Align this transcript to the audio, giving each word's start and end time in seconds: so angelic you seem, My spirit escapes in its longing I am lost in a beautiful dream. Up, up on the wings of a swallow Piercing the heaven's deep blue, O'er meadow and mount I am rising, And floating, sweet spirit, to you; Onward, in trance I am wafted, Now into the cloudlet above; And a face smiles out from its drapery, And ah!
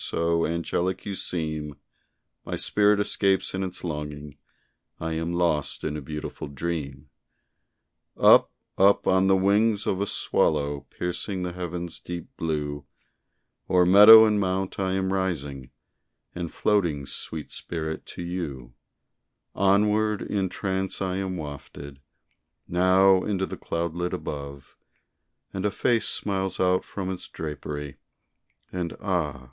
so 0.01 0.47
angelic 0.47 1.05
you 1.05 1.13
seem, 1.13 1.75
My 2.43 2.55
spirit 2.55 2.99
escapes 2.99 3.53
in 3.53 3.61
its 3.63 3.83
longing 3.83 4.35
I 4.99 5.13
am 5.13 5.31
lost 5.31 5.83
in 5.83 5.95
a 5.95 6.01
beautiful 6.01 6.47
dream. 6.47 7.09
Up, 8.19 8.49
up 8.79 9.05
on 9.05 9.27
the 9.27 9.35
wings 9.37 9.85
of 9.85 10.01
a 10.01 10.07
swallow 10.07 10.87
Piercing 10.89 11.43
the 11.43 11.51
heaven's 11.51 11.99
deep 11.99 12.29
blue, 12.35 12.83
O'er 13.69 13.85
meadow 13.85 14.25
and 14.25 14.39
mount 14.39 14.79
I 14.79 14.93
am 14.93 15.13
rising, 15.13 15.69
And 16.33 16.51
floating, 16.51 17.05
sweet 17.05 17.51
spirit, 17.51 18.03
to 18.07 18.23
you; 18.23 18.73
Onward, 19.53 20.23
in 20.23 20.49
trance 20.49 20.99
I 20.99 21.17
am 21.17 21.37
wafted, 21.37 21.99
Now 22.67 23.21
into 23.23 23.45
the 23.45 23.55
cloudlet 23.55 24.13
above; 24.13 24.75
And 25.53 25.63
a 25.63 25.69
face 25.69 26.07
smiles 26.09 26.59
out 26.59 26.83
from 26.83 27.11
its 27.11 27.27
drapery, 27.27 27.97
And 28.73 28.97
ah! 28.99 29.39